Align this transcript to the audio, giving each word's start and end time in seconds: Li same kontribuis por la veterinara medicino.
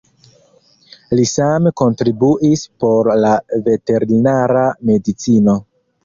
Li 1.17 1.25
same 1.31 1.71
kontribuis 1.81 2.63
por 2.83 3.09
la 3.25 3.33
veterinara 3.67 4.63
medicino. 4.91 5.55